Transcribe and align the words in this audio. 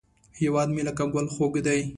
هیواد 0.39 0.69
مې 0.75 0.81
لکه 0.87 1.03
ګل 1.13 1.25
خوږ 1.33 1.53
دی 1.65 1.81